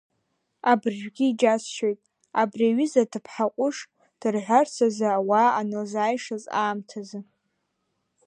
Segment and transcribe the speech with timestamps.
[0.71, 1.99] Абыржәгьы иџьасшьоит,
[2.41, 3.77] абри аҩыза аҭыԥҳа ҟәыш,
[4.19, 7.19] дырҳәарц азы ауаа анылзааишаз аамҭазы…